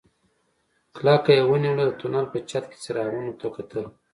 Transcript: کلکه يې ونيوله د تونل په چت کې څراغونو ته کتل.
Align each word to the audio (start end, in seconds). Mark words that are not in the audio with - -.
کلکه 0.95 1.31
يې 1.37 1.43
ونيوله 1.49 1.83
د 1.87 1.91
تونل 1.99 2.25
په 2.33 2.37
چت 2.49 2.63
کې 2.71 2.77
څراغونو 2.83 3.31
ته 3.39 3.47
کتل. 3.55 3.85